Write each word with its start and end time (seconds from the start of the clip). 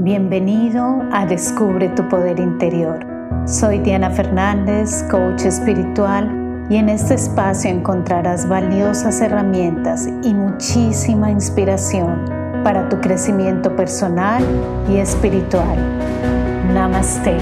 Bienvenido 0.00 1.02
a 1.10 1.26
Descubre 1.26 1.88
tu 1.88 2.08
Poder 2.08 2.38
Interior. 2.38 3.04
Soy 3.48 3.80
Diana 3.80 4.08
Fernández, 4.08 5.02
coach 5.10 5.42
espiritual, 5.42 6.68
y 6.70 6.76
en 6.76 6.88
este 6.88 7.14
espacio 7.14 7.68
encontrarás 7.68 8.48
valiosas 8.48 9.20
herramientas 9.20 10.08
y 10.22 10.34
muchísima 10.34 11.32
inspiración 11.32 12.24
para 12.62 12.88
tu 12.88 13.00
crecimiento 13.00 13.74
personal 13.74 14.44
y 14.88 14.98
espiritual. 14.98 15.76
Namaste. 16.72 17.36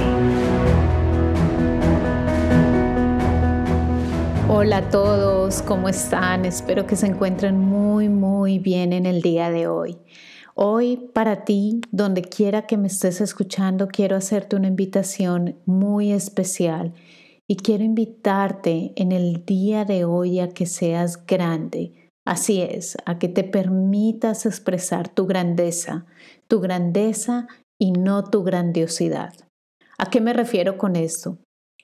Hola 4.48 4.79
a 4.79 4.88
todos, 4.88 5.61
¿cómo 5.61 5.91
están? 5.91 6.46
Espero 6.46 6.86
que 6.86 6.96
se 6.96 7.07
encuentren 7.07 7.61
muy, 7.61 8.09
muy 8.09 8.59
bien 8.59 8.95
en 8.95 9.04
el 9.04 9.20
día 9.20 9.50
de 9.50 9.66
hoy. 9.68 9.98
Hoy 10.59 11.11
para 11.12 11.45
ti, 11.45 11.82
donde 11.91 12.23
quiera 12.23 12.66
que 12.66 12.79
me 12.79 12.86
estés 12.86 13.20
escuchando, 13.20 13.88
quiero 13.88 14.16
hacerte 14.16 14.56
una 14.56 14.69
invitación 14.69 15.56
muy 15.66 16.12
especial 16.12 16.95
y 17.47 17.56
quiero 17.56 17.84
invitarte 17.84 18.95
en 18.97 19.12
el 19.12 19.45
día 19.45 19.84
de 19.84 20.06
hoy 20.06 20.41
a 20.41 20.48
que 20.48 20.64
seas 20.64 21.27
grande. 21.27 22.09
Así 22.24 22.62
es, 22.62 22.97
a 23.05 23.19
que 23.19 23.28
te 23.28 23.45
permitas 23.45 24.47
expresar 24.47 25.11
tu 25.11 25.27
grandeza, 25.27 26.06
tu 26.48 26.61
grandeza 26.61 27.48
y 27.78 27.92
no 27.92 28.25
tu 28.25 28.42
grandiosidad. 28.42 29.34
¿A 29.98 30.09
qué 30.09 30.23
me 30.23 30.33
refiero 30.33 30.78
con 30.78 30.97
esto? 30.97 31.36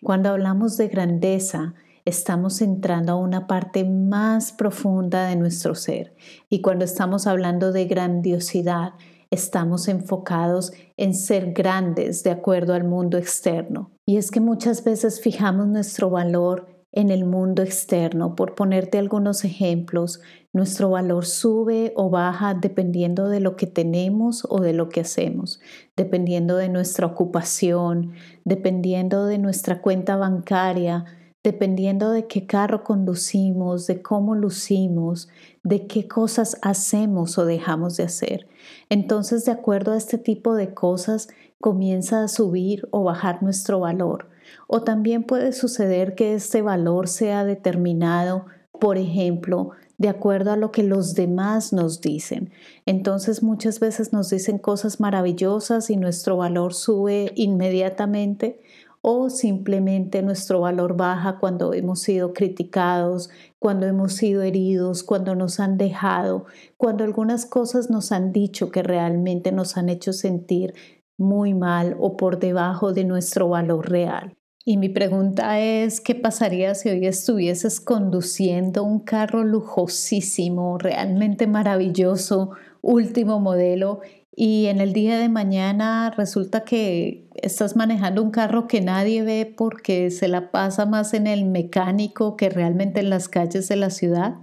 Cuando 0.02 0.30
hablamos 0.30 0.78
de 0.78 0.88
grandeza, 0.88 1.74
estamos 2.04 2.60
entrando 2.62 3.12
a 3.12 3.16
una 3.16 3.46
parte 3.46 3.84
más 3.84 4.52
profunda 4.52 5.26
de 5.26 5.36
nuestro 5.36 5.74
ser. 5.74 6.14
Y 6.48 6.60
cuando 6.60 6.84
estamos 6.84 7.26
hablando 7.26 7.72
de 7.72 7.84
grandiosidad, 7.86 8.94
estamos 9.30 9.88
enfocados 9.88 10.72
en 10.96 11.14
ser 11.14 11.52
grandes 11.52 12.22
de 12.22 12.30
acuerdo 12.30 12.74
al 12.74 12.84
mundo 12.84 13.18
externo. 13.18 13.90
Y 14.04 14.16
es 14.16 14.30
que 14.30 14.40
muchas 14.40 14.84
veces 14.84 15.20
fijamos 15.20 15.68
nuestro 15.68 16.10
valor 16.10 16.68
en 16.92 17.10
el 17.10 17.24
mundo 17.24 17.62
externo. 17.62 18.36
Por 18.36 18.54
ponerte 18.54 18.98
algunos 18.98 19.44
ejemplos, 19.44 20.20
nuestro 20.52 20.90
valor 20.90 21.24
sube 21.24 21.94
o 21.96 22.10
baja 22.10 22.54
dependiendo 22.54 23.28
de 23.28 23.40
lo 23.40 23.56
que 23.56 23.66
tenemos 23.66 24.46
o 24.50 24.60
de 24.60 24.74
lo 24.74 24.90
que 24.90 25.00
hacemos, 25.00 25.60
dependiendo 25.96 26.56
de 26.56 26.68
nuestra 26.68 27.06
ocupación, 27.06 28.12
dependiendo 28.44 29.24
de 29.24 29.38
nuestra 29.38 29.80
cuenta 29.80 30.16
bancaria, 30.16 31.06
dependiendo 31.42 32.10
de 32.10 32.26
qué 32.26 32.46
carro 32.46 32.84
conducimos, 32.84 33.86
de 33.86 34.00
cómo 34.00 34.34
lucimos, 34.34 35.28
de 35.64 35.86
qué 35.86 36.06
cosas 36.06 36.56
hacemos 36.62 37.36
o 37.38 37.44
dejamos 37.44 37.96
de 37.96 38.04
hacer. 38.04 38.46
Entonces, 38.88 39.44
de 39.44 39.52
acuerdo 39.52 39.92
a 39.92 39.96
este 39.96 40.18
tipo 40.18 40.54
de 40.54 40.72
cosas, 40.72 41.28
comienza 41.60 42.22
a 42.22 42.28
subir 42.28 42.88
o 42.90 43.04
bajar 43.04 43.42
nuestro 43.42 43.80
valor. 43.80 44.28
O 44.66 44.82
también 44.82 45.24
puede 45.24 45.52
suceder 45.52 46.14
que 46.14 46.34
este 46.34 46.62
valor 46.62 47.08
sea 47.08 47.44
determinado, 47.44 48.46
por 48.78 48.98
ejemplo, 48.98 49.70
de 49.98 50.08
acuerdo 50.08 50.50
a 50.50 50.56
lo 50.56 50.72
que 50.72 50.82
los 50.82 51.14
demás 51.14 51.72
nos 51.72 52.00
dicen. 52.00 52.50
Entonces 52.86 53.42
muchas 53.42 53.78
veces 53.78 54.12
nos 54.12 54.30
dicen 54.30 54.58
cosas 54.58 54.98
maravillosas 54.98 55.90
y 55.90 55.96
nuestro 55.96 56.36
valor 56.36 56.74
sube 56.74 57.32
inmediatamente 57.36 58.60
o 59.02 59.28
simplemente 59.28 60.22
nuestro 60.22 60.60
valor 60.60 60.96
baja 60.96 61.38
cuando 61.38 61.74
hemos 61.74 62.00
sido 62.00 62.32
criticados, 62.32 63.30
cuando 63.58 63.86
hemos 63.86 64.14
sido 64.14 64.42
heridos, 64.42 65.02
cuando 65.02 65.34
nos 65.34 65.60
han 65.60 65.76
dejado, 65.76 66.46
cuando 66.76 67.02
algunas 67.04 67.44
cosas 67.44 67.90
nos 67.90 68.12
han 68.12 68.32
dicho 68.32 68.70
que 68.70 68.82
realmente 68.82 69.50
nos 69.50 69.76
han 69.76 69.88
hecho 69.88 70.12
sentir 70.12 70.74
muy 71.18 71.52
mal 71.52 71.96
o 71.98 72.16
por 72.16 72.38
debajo 72.38 72.92
de 72.92 73.04
nuestro 73.04 73.48
valor 73.48 73.90
real. 73.90 74.36
Y 74.64 74.76
mi 74.76 74.88
pregunta 74.88 75.58
es, 75.58 76.00
¿qué 76.00 76.14
pasaría 76.14 76.76
si 76.76 76.88
hoy 76.88 77.04
estuvieses 77.06 77.80
conduciendo 77.80 78.84
un 78.84 79.00
carro 79.00 79.42
lujosísimo, 79.42 80.78
realmente 80.78 81.48
maravilloso, 81.48 82.50
último 82.82 83.40
modelo, 83.40 84.00
y 84.34 84.66
en 84.66 84.80
el 84.80 84.92
día 84.92 85.18
de 85.18 85.28
mañana 85.28 86.10
resulta 86.16 86.64
que 86.64 87.28
estás 87.34 87.76
manejando 87.76 88.22
un 88.22 88.30
carro 88.30 88.66
que 88.66 88.80
nadie 88.80 89.22
ve 89.22 89.54
porque 89.56 90.10
se 90.10 90.26
la 90.26 90.50
pasa 90.50 90.86
más 90.86 91.12
en 91.12 91.26
el 91.26 91.44
mecánico 91.44 92.36
que 92.36 92.48
realmente 92.48 93.00
en 93.00 93.10
las 93.10 93.28
calles 93.28 93.68
de 93.68 93.76
la 93.76 93.90
ciudad? 93.90 94.36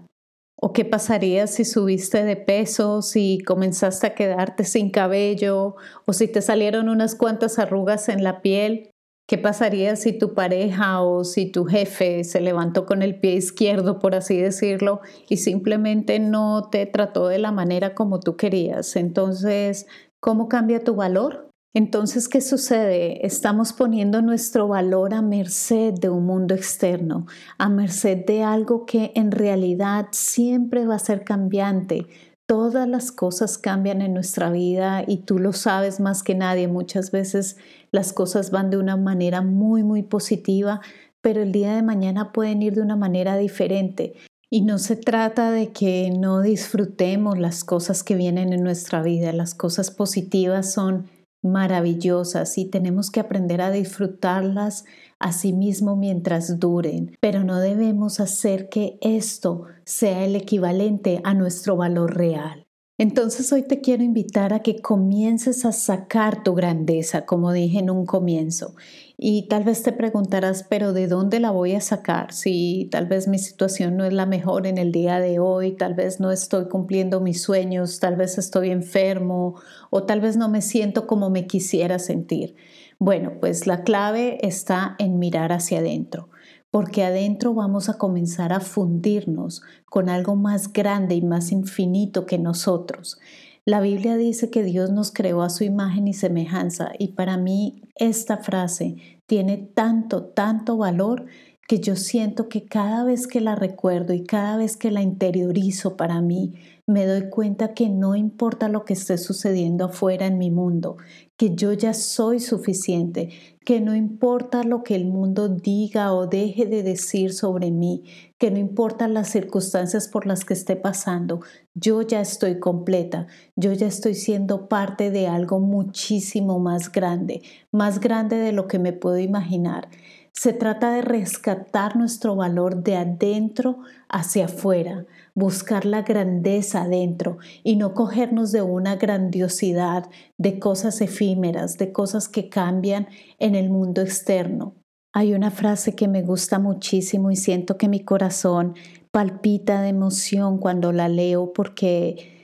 ¿O 0.62 0.74
qué 0.74 0.86
pasaría 0.86 1.48
si 1.48 1.66
subiste 1.66 2.24
de 2.24 2.36
peso, 2.36 3.02
si 3.02 3.40
comenzaste 3.40 4.08
a 4.08 4.16
quedarte 4.16 4.64
sin 4.66 4.92
cabello 4.92 5.76
o 6.06 6.14
si 6.14 6.28
te 6.28 6.42
salieron 6.42 6.90
unas 6.90 7.16
cuantas 7.16 7.58
arrugas 7.60 8.10
en 8.10 8.24
la 8.24 8.42
piel? 8.42 8.92
¿Qué 9.30 9.38
pasaría 9.38 9.96
si 9.96 10.18
tu 10.18 10.34
pareja 10.34 11.04
o 11.04 11.24
si 11.24 11.52
tu 11.52 11.66
jefe 11.66 12.24
se 12.24 12.42
levantó 12.42 12.88
con 12.88 13.04
el 13.04 13.20
pie 13.20 13.36
izquierdo, 13.36 14.00
por 14.00 14.16
así 14.16 14.36
decirlo, 14.38 15.02
y 15.30 15.38
simplemente 15.38 16.18
no 16.18 16.70
te 16.72 16.88
trató 16.88 17.28
de 17.28 17.38
la 17.38 17.52
manera 17.52 17.94
como 17.94 18.20
tú 18.20 18.36
querías? 18.36 18.96
Entonces, 18.96 19.86
¿cómo 20.20 20.50
cambia 20.50 20.84
tu 20.84 20.96
valor? 20.96 21.52
Entonces, 21.76 22.28
¿qué 22.28 22.42
sucede? 22.42 23.24
Estamos 23.24 23.72
poniendo 23.72 24.24
nuestro 24.24 24.68
valor 24.68 25.14
a 25.14 25.22
merced 25.22 25.94
de 25.94 26.10
un 26.10 26.26
mundo 26.26 26.56
externo, 26.56 27.28
a 27.60 27.70
merced 27.70 28.26
de 28.26 28.42
algo 28.42 28.88
que 28.88 29.12
en 29.14 29.30
realidad 29.30 30.08
siempre 30.10 30.88
va 30.88 30.96
a 30.96 31.00
ser 31.00 31.24
cambiante, 31.24 32.08
todas 32.50 32.90
las 32.90 33.12
cosas 33.12 33.60
cambian 33.60 34.02
en 34.02 34.16
nuestra 34.16 34.50
vida 34.50 35.04
y 35.06 35.18
tú 35.18 35.38
lo 35.38 35.54
sabes 35.54 36.00
más 36.00 36.24
que 36.24 36.34
nadie. 36.34 36.68
Muchas 36.68 37.12
veces 37.12 37.58
las 37.92 38.12
cosas 38.12 38.50
van 38.50 38.72
de 38.72 38.78
una 38.78 38.98
manera 38.98 39.44
muy, 39.44 39.84
muy 39.84 40.02
positiva, 40.02 40.82
pero 41.22 41.44
el 41.44 41.52
día 41.52 41.76
de 41.76 41.84
mañana 41.84 42.32
pueden 42.32 42.64
ir 42.64 42.74
de 42.74 42.82
una 42.82 42.96
manera 42.96 43.38
diferente. 43.38 44.16
Y 44.50 44.62
no 44.62 44.80
se 44.80 44.96
trata 44.96 45.52
de 45.52 45.72
que 45.72 46.10
no 46.10 46.42
disfrutemos 46.42 47.38
las 47.38 47.64
cosas 47.64 48.02
que 48.02 48.16
vienen 48.16 48.52
en 48.52 48.64
nuestra 48.64 49.04
vida. 49.04 49.32
Las 49.32 49.54
cosas 49.54 49.92
positivas 49.92 50.74
son 50.74 51.08
maravillosas 51.42 52.58
y 52.58 52.66
tenemos 52.66 53.12
que 53.12 53.20
aprender 53.20 53.62
a 53.62 53.72
disfrutarlas 53.72 54.86
a 55.20 55.34
sí 55.34 55.54
mismo 55.54 55.96
mientras 55.96 56.60
duren, 56.60 57.18
pero 57.20 57.44
no 57.44 57.60
debemos 57.60 58.20
hacer 58.20 58.70
que 58.70 58.98
esto 59.02 59.66
sea 59.86 60.26
el 60.26 60.36
equivalente 60.36 61.22
a 61.24 61.34
nuestro 61.34 61.76
valor 61.76 62.16
real. 62.16 62.69
Entonces 63.00 63.54
hoy 63.54 63.64
te 63.64 63.80
quiero 63.80 64.04
invitar 64.04 64.52
a 64.52 64.60
que 64.60 64.82
comiences 64.82 65.64
a 65.64 65.72
sacar 65.72 66.44
tu 66.44 66.54
grandeza, 66.54 67.26
como 67.26 67.54
dije 67.54 67.80
en 67.80 67.90
un 67.90 68.06
comienzo. 68.06 68.76
Y 69.18 69.48
tal 69.48 69.64
vez 69.64 69.84
te 69.84 69.94
preguntarás, 69.94 70.66
pero 70.70 70.92
¿de 70.92 71.08
dónde 71.08 71.40
la 71.40 71.52
voy 71.52 71.76
a 71.76 71.80
sacar? 71.80 72.34
Si 72.34 72.90
tal 72.92 73.06
vez 73.06 73.30
mi 73.30 73.40
situación 73.40 73.96
no 73.96 74.04
es 74.04 74.12
la 74.12 74.26
mejor 74.26 74.68
en 74.68 74.78
el 74.78 74.92
día 74.92 75.22
de 75.22 75.40
hoy, 75.40 75.78
tal 75.78 75.94
vez 75.94 76.20
no 76.20 76.30
estoy 76.30 76.68
cumpliendo 76.68 77.22
mis 77.22 77.42
sueños, 77.42 78.02
tal 78.02 78.18
vez 78.18 78.38
estoy 78.38 78.70
enfermo 78.70 79.56
o 79.92 80.04
tal 80.04 80.20
vez 80.20 80.36
no 80.36 80.50
me 80.50 80.62
siento 80.62 81.08
como 81.08 81.30
me 81.30 81.48
quisiera 81.48 82.00
sentir. 82.00 82.58
Bueno, 82.98 83.32
pues 83.40 83.66
la 83.66 83.86
clave 83.86 84.46
está 84.46 84.98
en 85.00 85.20
mirar 85.20 85.54
hacia 85.54 85.80
adentro 85.80 86.28
porque 86.72 87.04
adentro 87.04 87.54
vamos 87.54 87.90
a 87.90 87.98
comenzar 87.98 88.54
a 88.54 88.60
fundirnos 88.60 89.62
con 89.86 90.10
algo 90.10 90.36
más 90.36 90.72
grande 90.72 91.16
y 91.16 91.22
más 91.22 91.52
infinito 91.52 92.26
que 92.26 92.38
nosotros. 92.38 93.18
La 93.66 93.82
Biblia 93.82 94.18
dice 94.18 94.50
que 94.50 94.64
Dios 94.64 94.92
nos 94.92 95.12
creó 95.12 95.42
a 95.42 95.50
su 95.50 95.64
imagen 95.64 96.08
y 96.08 96.14
semejanza 96.14 96.92
y 96.98 97.10
para 97.10 97.38
mí 97.38 97.84
esta 97.96 98.38
frase 98.38 98.96
tiene 99.26 99.58
tanto, 99.58 100.26
tanto 100.26 100.78
valor 100.78 101.26
que 101.68 101.80
yo 101.80 101.96
siento 101.96 102.50
que 102.50 102.66
cada 102.66 103.04
vez 103.04 103.28
que 103.28 103.42
la 103.42 103.54
recuerdo 103.54 104.14
y 104.14 104.24
cada 104.24 104.58
vez 104.58 104.76
que 104.76 104.90
la 104.90 105.04
interiorizo 105.04 105.98
para 105.98 106.20
mí, 106.20 106.56
me 106.88 107.06
doy 107.06 107.30
cuenta 107.30 107.76
que 107.76 107.90
no 107.90 108.16
importa 108.16 108.68
lo 108.70 108.86
que 108.86 108.94
esté 108.94 109.20
sucediendo 109.20 109.86
afuera 109.86 110.26
en 110.26 110.40
mi 110.40 110.50
mundo, 110.50 110.98
que 111.38 111.54
yo 111.54 111.72
ya 111.74 111.94
soy 111.94 112.40
suficiente, 112.40 113.30
que 113.70 113.82
no 113.82 113.96
importa 113.96 114.64
lo 114.64 114.82
que 114.82 114.96
el 114.96 115.06
mundo 115.06 115.48
diga 115.48 116.12
o 116.12 116.26
deje 116.26 116.66
de 116.66 116.82
decir 116.82 117.34
sobre 117.34 117.70
mí, 117.70 118.04
que 118.40 118.50
no 118.50 118.58
importa 118.58 119.08
las 119.08 119.30
circunstancias 119.30 120.08
por 120.08 120.26
las 120.26 120.44
que 120.44 120.56
esté 120.56 120.76
pasando, 120.76 121.42
yo 121.76 122.02
ya 122.02 122.20
estoy 122.20 122.58
completa, 122.58 123.28
yo 123.56 123.72
ya 123.74 123.86
estoy 123.86 124.16
siendo 124.16 124.70
parte 124.70 125.12
de 125.12 125.28
algo 125.28 125.60
muchísimo 125.60 126.58
más 126.58 126.92
grande, 126.92 127.44
más 127.72 128.00
grande 128.00 128.38
de 128.38 128.54
lo 128.54 128.68
que 128.68 128.80
me 128.80 128.92
puedo 128.92 129.20
imaginar. 129.20 129.88
Se 130.34 130.54
trata 130.54 130.92
de 130.92 131.02
rescatar 131.02 131.96
nuestro 131.96 132.36
valor 132.36 132.84
de 132.84 132.96
adentro 132.96 133.80
hacia 134.08 134.46
afuera, 134.46 135.06
buscar 135.34 135.86
la 135.86 136.04
grandeza 136.04 136.84
adentro 136.84 137.38
y 137.64 137.76
no 137.76 137.94
cogernos 137.94 138.52
de 138.52 138.62
una 138.62 138.96
grandiosidad, 138.96 140.10
de 140.38 140.60
cosas 140.60 141.02
efímeras, 141.02 141.78
de 141.78 141.92
cosas 141.92 142.28
que 142.28 142.50
cambian 142.50 143.08
en 143.38 143.56
el 143.56 143.70
mundo 143.70 144.02
externo. 144.02 144.76
Hay 145.14 145.34
una 145.34 145.50
frase 145.50 145.96
que 145.96 146.08
me 146.08 146.22
gusta 146.22 146.60
muchísimo 146.60 147.32
y 147.32 147.36
siento 147.36 147.78
que 147.78 147.90
mi 147.90 148.04
corazón 148.04 148.76
palpita 149.12 149.82
de 149.82 149.90
emoción 149.90 150.60
cuando 150.60 150.92
la 150.92 151.10
leo 151.10 151.52
porque 151.52 152.38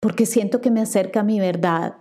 porque 0.00 0.26
siento 0.26 0.60
que 0.60 0.70
me 0.70 0.82
acerca 0.82 1.20
a 1.20 1.24
mi 1.24 1.40
verdad 1.40 1.94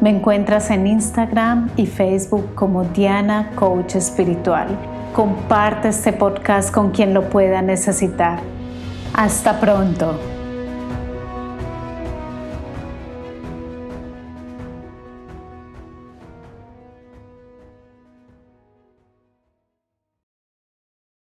Me 0.03 0.11
encuentras 0.11 0.69
en 0.71 0.89
Instagram 0.89 1.71
y 1.77 1.87
Facebook 1.87 2.57
como 2.57 2.83
Diana 2.83 3.53
Coach 3.55 3.95
Espiritual 3.95 4.67
comparte 5.13 5.91
este 5.91 6.13
podcast 6.13 6.73
con 6.73 6.91
quien 6.91 7.15
lo 7.15 7.29
pueda 7.31 7.63
necesitar. 7.63 8.41
Hasta 9.15 9.61
pronto. 9.61 10.32